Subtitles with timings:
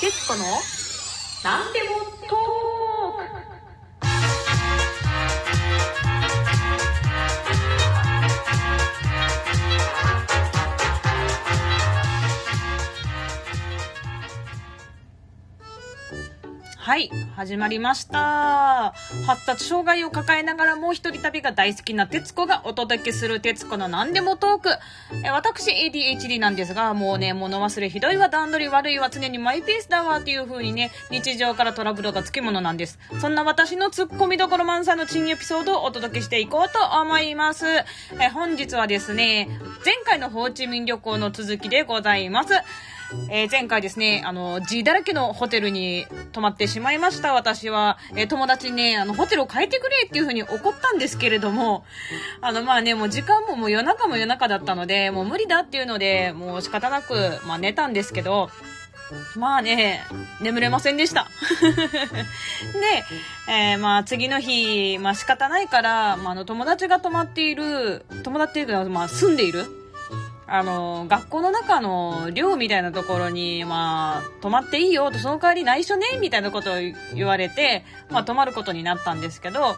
[0.00, 0.44] 徹子の
[1.42, 1.96] 何でも
[2.28, 2.55] トー
[16.86, 18.94] はい、始まりました。
[19.26, 24.68] 発達障害を抱えながらもう一人旅が大好きな徹子がお届けする徹子の何でもトーク。
[25.24, 33.00] え私 ADHD なんですが、もうね、物忘れひどいわ、段取り悪いわ、常にマイペースだわっていう風にね、日常からトラブルがつきものなんです。
[33.20, 37.66] そんな私のツッコミどころ満載の珍エピソードをお届けしていこうと思います。
[37.66, 39.48] え本日はですね、
[39.84, 42.54] 前回のホーチミン旅行の続きでございます。
[43.30, 47.98] えー前回ですね、あの、G だらけのホテルに泊まってしまいました、私は。
[48.14, 51.84] えー友達にね、あの、ホテルを変えてくれっていう風に怒ったんですけれども、
[52.40, 57.14] あの、まあね、もう時間ももう夜中も夜中だったので、もう無理だっていうので、もう仕方なく、
[57.46, 58.50] まあ寝たんですけど、
[59.36, 60.02] まあね、
[60.40, 61.28] 眠れませんでした。
[61.62, 63.04] で、
[63.48, 69.66] えーまあ次の日、まあ仕方ないから、まああの友達が泊まっている、友達っていうか、まあ住んでいる
[70.48, 76.76] あの、学校の中の寮みたいなところに、まあ、泊まっていいよと、その代わり内緒ね、みたいなことを
[77.14, 79.76] 言われて、まあ、泊まることになったんですけど、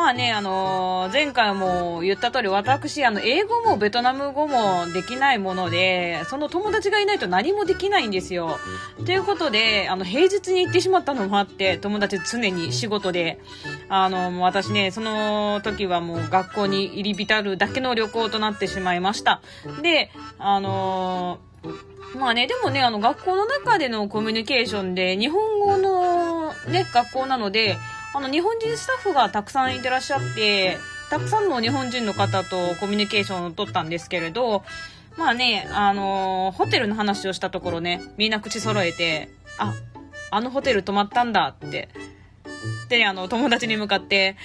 [0.00, 8.56] まあね、あの、前回も言った通り、私、あの、英語もベトナム語もできないもので、その友達がいないと何もできないんですよ。
[9.04, 13.40] ということで、あの、平日に行ってしまったのもあって、友達常に仕事で、
[13.90, 19.42] あの、もう私ね、その時はもう学校に入り浸るだけの旅行となってしまいました。
[19.82, 21.40] で、あの
[22.18, 27.76] まあね、でもね、あの、学校の中でのコミュニケーションで、日本語のね、学校なので、
[28.12, 30.78] あの、日本人スタッフがたくさんいてらっしゃって、
[31.10, 34.62] たくさんの日本人の方とコミュニケーションを取ったんですけれど、
[35.16, 39.74] まあね、あのホテルの話をしたところね、みんな口揃えて、あ、
[40.30, 41.88] あのホテル泊まったんだって。
[42.88, 44.36] で、ねあの、友達に向かって、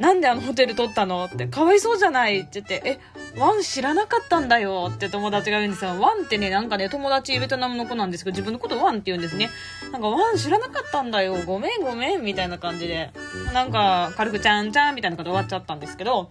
[0.00, 1.26] なんであのホテル取ったの？
[1.26, 6.00] って、かわいそうじゃないって言って、え、ワン知らなかったんだよって友達が言うんですよ。
[6.00, 9.50] ワンってね、なんかね、友達ベトナムの子なんですけど、自分のことワンって言うんですね。
[9.92, 11.36] なんかワン知らなかったんだよ。
[11.44, 13.10] ごめんごめんみたいな感じで。
[13.52, 16.30] なんか、軽くちゃんちゃんみたいな感じで終わっちゃったんですけど、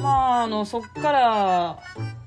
[0.00, 1.78] まあ、あの、そっから、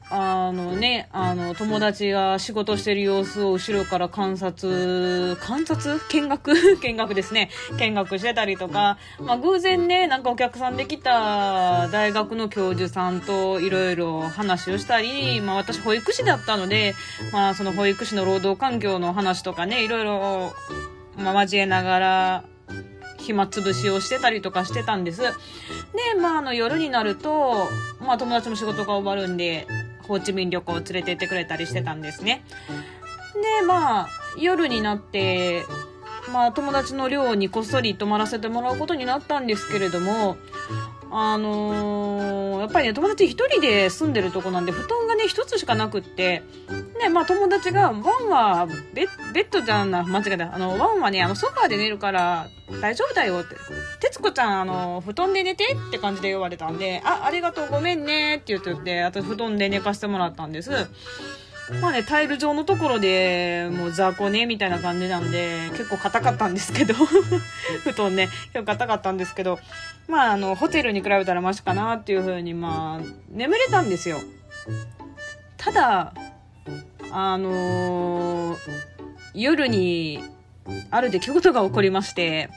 [0.09, 5.99] あのね、あの、友達が仕事してる様子を後ろから観察、観察？
[6.09, 6.79] 見学？
[6.79, 7.49] 見学ですね。
[7.77, 16.95] 見学してたりとか、まあ偶然ね、なんかお客さんで来た大学の教授さんといろいろ話をしたり、まあ私保育士だったので、
[17.33, 20.53] まあその保育士の労働環境の話とかね、いろいろ、
[21.17, 22.43] まあ交えながら、
[23.17, 25.21] 暇つぶしをしてたりとかしてたんです。
[25.21, 25.29] で、
[26.21, 27.67] まあ、あの、夜になると、
[27.99, 29.67] まあ、友達の仕事が終わるんで、
[30.07, 32.43] ホーチミン旅行を連れて行ってくれたりしてたんですね。
[33.59, 34.07] で、まあ、
[34.39, 35.63] 夜になって、
[36.31, 40.37] まあ、友達の寮にこっそり泊まらせてもらうことになったんですけれども、
[41.09, 46.43] あのーやっぱりね、友達一人で住んでるとこなんで、布団がね、一つしかなくって、
[46.99, 50.53] で、まあ友達が、ワンはベ、ベッドじゃんな、間違えた。
[50.53, 52.47] あの、ワンはね、あの、ソファーで寝るから、
[52.81, 53.55] 大丈夫だよって。
[53.99, 60.71] 徹子ちゃん、あの、布団で寝てって感じで言われたんで、あ、ありがとう、ごめんねって言ってて、私布団で寝かしてもらったんです。
[61.81, 66.93] まあね、タイル状のところで、もう雑魚ね、みたいな感じなんで、結構硬かったんですけど、
[67.83, 69.59] 布団ね、結構硬かったんですけど、
[70.07, 74.21] まああの、ホテルに比べたらマシかなっていう風に、まあ、眠れたんですよ。
[75.57, 76.13] ただ、
[77.11, 78.57] あのー
[79.33, 80.23] 夜に、
[80.89, 82.49] ある出来事が起こりまして、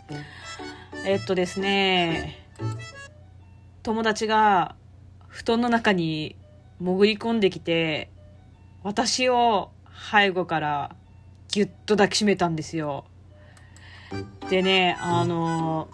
[1.04, 2.46] えっとですね、
[3.82, 4.76] 友達が
[5.28, 6.36] 布団の中に
[6.78, 8.10] 潜り込んできて、
[8.82, 9.70] 私を
[10.12, 10.96] 背後から
[11.48, 13.04] ギュッと抱きしめたんですよ。
[14.50, 15.88] でね、あの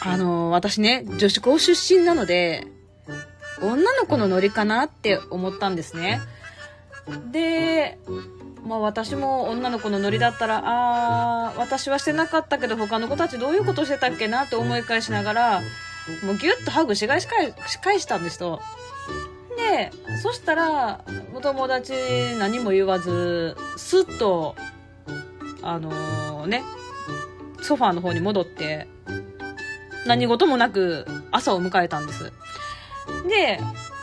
[0.00, 2.66] あの私ね、女子校出身なので、
[3.60, 6.20] 女の子のノリかなって思ったんですね。
[7.32, 7.98] で、
[8.64, 15.60] まあ私も女の子のノリだったら、あー、私はしてなかったけど他の子たちどういうことしてたっけなって思い返しながら、
[16.24, 18.60] もうギュッとハグし返し返したんですと。
[19.56, 19.90] で、
[20.22, 21.00] そしたら、
[21.34, 21.92] お友達
[22.38, 24.54] 何も言わず、スッと、
[25.62, 26.62] あのね、
[27.60, 28.88] ソファーの方に戻って、
[30.06, 32.32] 何事もなく朝を迎えたんです。
[33.28, 33.60] で、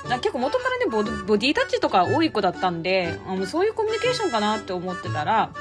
[0.09, 5.51] な結構元からねボデボディタッチとか多い子だったんで、あのそういうコミュニケーションかなって思ってたら、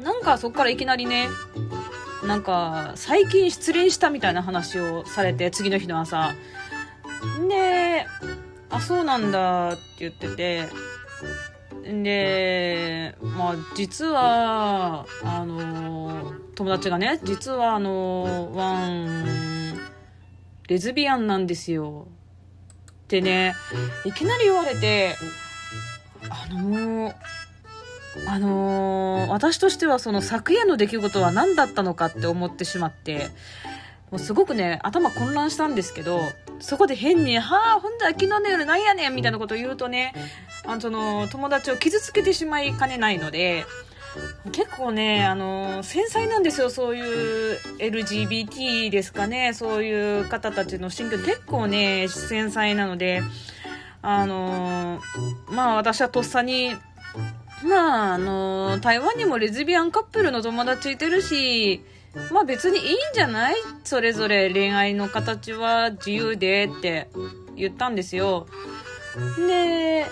[0.00, 1.28] なんかそっからいきなりね、
[2.26, 6.34] なんか最近失恋したみたいな話をされて、次の日の朝。
[7.48, 8.06] で、
[8.70, 10.68] あ、そうなんだって言ってて、
[11.84, 19.78] で、まあ、実は、あの、友達がね、実はあの、ワン、
[20.68, 22.08] レズビアンなんですよ。
[23.12, 23.54] ってね、
[24.06, 25.16] いきなり言われて、
[26.30, 27.14] あのー、
[28.26, 33.28] あのー、私としてはその昨夜の出来事は何だったのかって思ってしまって、
[34.10, 36.20] もうすごくね、頭混乱したんですけど、
[36.60, 40.14] そこで変に、はあ、ほんと昨日の夜なんやねんみたいなことを言うとね、
[40.64, 43.66] あの、その、友達を傷つけてしまいかねないので、
[44.52, 53.22] 結構ね、あの、繊細なんですよ、そういう LGBT ですかね、そういう方たちの心境結構ね、繊細なので、
[54.02, 55.00] あの、
[55.46, 56.76] まあ私はとっさに、
[57.64, 61.84] まああの、台湾にもレズビアンカップルの友達いてるし、
[62.30, 63.54] まあ別にいいんじゃない？
[63.84, 67.08] それぞれ恋愛の形は自由でって
[67.56, 68.46] 言ったんですよ。
[69.46, 70.06] で、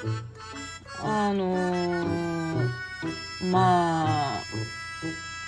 [1.03, 2.30] あのー、
[3.42, 4.40] ま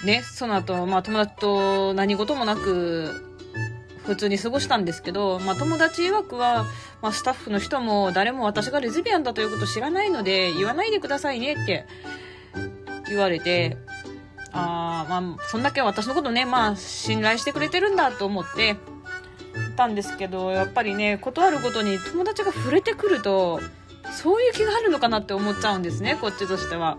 [0.02, 3.28] あ、ね、その後、まあ友達と何事もなく、
[4.04, 6.66] 普通に過ごしたんですけど、まあ友達曰くは、
[7.00, 11.86] まあスタッフの人も誰も私がレズビアンだということ知らないので、言わないでくださいねって
[13.08, 13.76] 言われて、
[14.52, 18.76] ああまあ、そんだけ私のことね、まあ、信頼してくれてるんだと思って、
[19.76, 23.60] たんですけど、やっぱりね、断るごとに友達が触れてくると、
[24.12, 26.98] そういう気があるのかなって思っちゃうんですね、こっちとしては。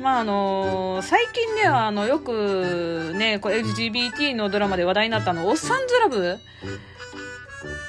[0.00, 6.38] まああの、最近ではあのよくね、これ LGBT のドラマで話題になったの、おっさんずラブ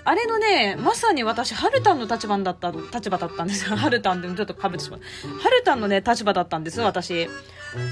[0.03, 3.75] あれのね、まさに私、ハルタンの立場だった、立場だったんですよ。
[3.77, 5.01] ハルタンでもちょっと被ってしまう。
[5.41, 7.29] ハルタンのね、立場だったんです、私。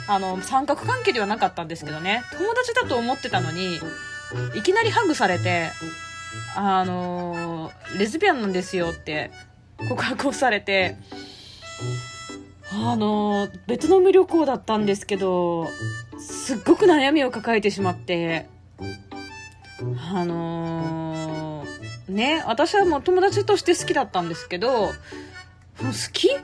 [0.07, 3.79] あの、三角関係ではなかったんですけどね、友達だと思ってたのに、
[4.55, 5.71] いきなりハグされて、
[6.55, 9.31] あのレズビアンなんですよって
[9.87, 10.97] 告白をされて、
[12.71, 15.67] あのベトナム旅行だったんですけど、
[16.19, 18.47] すっごく悩みを抱えてしまって、
[20.13, 24.91] あのー、ね、私はもう友達として好きだったんですけど、もう
[25.85, 26.29] 好き？
[26.37, 26.43] こ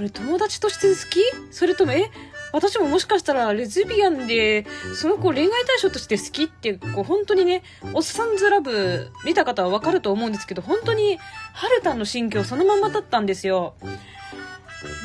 [0.00, 1.20] れ友達として好き？
[1.50, 2.10] それとも、え、
[2.52, 7.62] 私ももしかしたらレズビアンで、その子恋愛対象として好きって、こう本当にね、
[7.94, 11.18] おっさんずラブ見た方はわかると思うんですけど、本当に
[11.54, 13.74] ハルタンの心境そのまんまだったんですよ。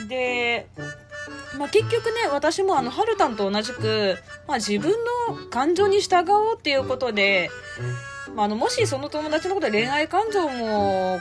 [0.08, 0.68] で、
[1.58, 4.18] まあ、結局ね、私もあの、ハルタンと同じく、
[4.48, 4.92] まあ、自分
[5.28, 7.50] の感情に従おうっていうことで、
[8.36, 11.20] まあ、あの、もしその友達のことで恋愛感情も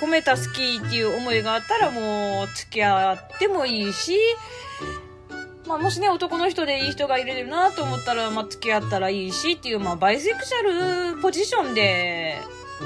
[0.00, 4.16] 込めた好きっていう思いがあったらもう付き合ってもいいし、
[5.66, 12.38] まあ、もしね、男の人でいい人がいるなと思ったら、まあ、付き合ったらいいしっていう、まあ、バイセクシャルポジションで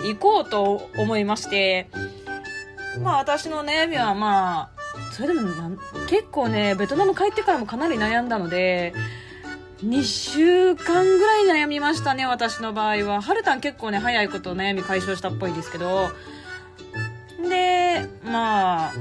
[0.04, 1.88] 行こうと思いまして、
[3.02, 4.73] まあ、私の悩みはまあ、
[5.14, 5.78] それでもなん
[6.08, 8.92] 結構ね、ベトナム帰ってからもかなり悩んだので、
[9.84, 13.22] 2週間ぐらい悩みましたね、私の場合は。
[13.22, 16.08] はるたん結構ね、早いこと悩み解消したっぽいですけど、
[17.48, 18.92] で、まあ、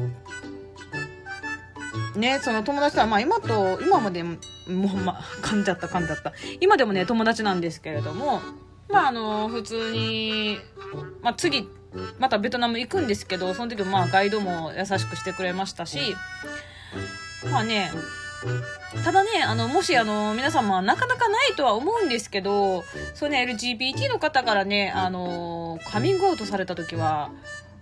[2.15, 4.38] ね、その友達とは、まあ今と、今までも、
[4.68, 6.31] もう、まあ、噛んじゃった、噛んじゃった。
[6.60, 8.39] 今でもね、友達なんですけれども、
[8.94, 10.60] まああの、普通に、
[11.22, 11.68] まあ次、
[12.19, 16.16] またベトナム行くんですけど、その時もまあガイドも優しくしてくれましたし、
[17.51, 17.91] まあね、
[19.03, 22.84] ただね、あの、もしあの、皆様なかなかないとは思うんですけど、
[23.15, 27.32] そうね、LGBT の方からね、あの、カミングアウトされた時は、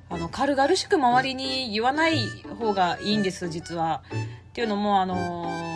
[0.10, 4.04] あの、軽々しく周りに言わない方がいいんです、実は。
[4.50, 5.71] っていうのも、あの、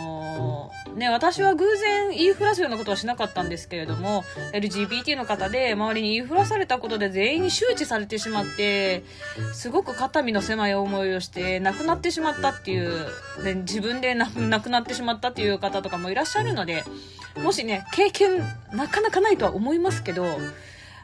[0.96, 4.24] ね、私は偶然言いふらすようなことはしなかったんですけれども、
[4.54, 9.04] LGBT の方で周りに言いふらされたことで全員に周知されてしまって、
[9.52, 13.06] すごく肩身の狭い思いをして亡くなってしまったっていう、
[13.44, 16.82] で自分で亡くなってしまったっていう方とかもいらっしゃるので、
[17.42, 18.38] もしね、経験
[18.72, 20.26] なかなかないとは思いますけど、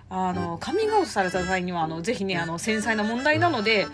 [0.09, 3.87] あの、カミングアウトされた際には、あの、ぜひね、あの、繊細な問題なので、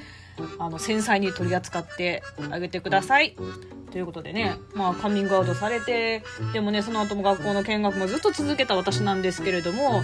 [0.61, 3.35] あの、繊細に取り扱ってあげてください。
[3.91, 10.03] ということでね、まあ、カミングアウトされて、でもね、その後も学校の見学もずっと続けた私なんですけれども、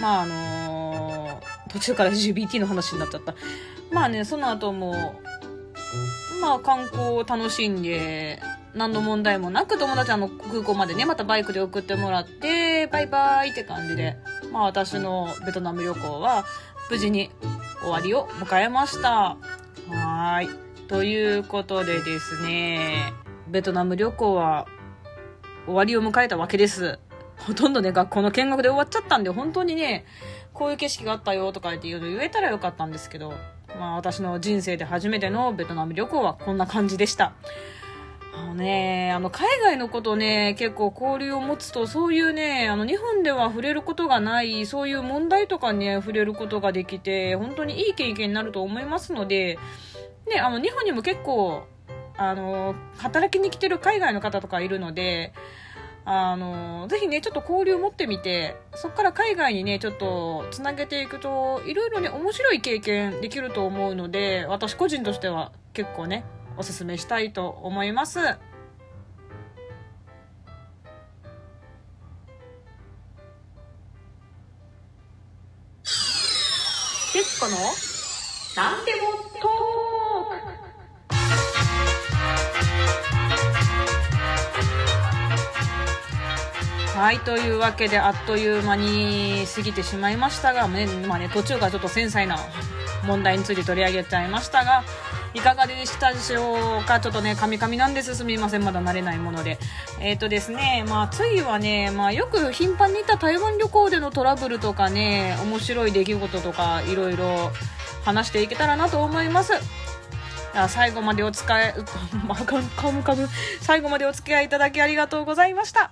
[0.00, 3.34] まあ、あのー、途中から LGBT の話になっちゃった。
[3.90, 5.20] まあね、その後も、
[6.40, 8.40] まあ、観光を楽しんで、
[8.74, 14.16] 何の問題もなく友達あの空港までね、またバイクで送ってもらって、バイバイって感じで、
[14.50, 16.44] まあ私のベトナム旅行は
[16.90, 17.30] 無事に
[17.80, 19.36] 終わりを迎えました。
[19.90, 20.71] はい。
[20.88, 23.12] ということでですね、
[23.48, 24.66] ベトナム旅行は
[25.64, 26.98] 終わりを迎えたわけです。
[27.38, 30.04] ほとんどね、学校の見学で終わっちゃったんで、本当にね、
[30.52, 33.34] こういう景色があったよとか言って言えたらよかったんですけど、
[33.78, 37.32] まあ私の人生で初めてのベトナム旅行はこんな感じでした。
[38.34, 49.58] あのね、あの、海外のことね、結構交流を持つと、そういうね、あの、日本では触れることがない、そういう問題とか、ね、触れることができて、本当にいい経験になると思いますので、
[50.32, 51.66] ね、あの、日本にも結構、
[52.16, 55.32] あの、働きに来てる海外の方とかいるので、
[56.04, 66.24] あの、ぜひね、ちょっと交流持ってみて、そこから海外にね、ちょっとつなげていくと、いろいろね、面白い経験できると思うので、私個人としては結構ね、
[66.56, 68.18] おすすめしたいと思います。
[77.12, 77.56] 徹子の
[78.56, 79.22] なんでも
[87.02, 92.36] はい、というわけであっという間に過ぎてしまいましたが、ね、まあね、途中からちょっと繊細な
[93.04, 94.84] 問題について取り上げちゃいましたが、
[95.34, 97.00] いかがでしたでしょうか？
[97.00, 98.14] ちょっとね、カミカミなんです。
[98.14, 98.62] すみません。
[98.62, 99.58] まだ慣れないもので。
[99.98, 107.50] えっ、ー、とですね、まあ、次はね、まあ、よく頻繁に行った台湾旅行でのトラブルとかね、面白い出来事とか、いろいろ
[108.04, 109.54] 話していけたらなと思います。
[110.68, 111.74] 最後までお使い、
[112.76, 113.28] カムカム、
[113.60, 115.90] 最後までお付き合いいただきありがとうございました。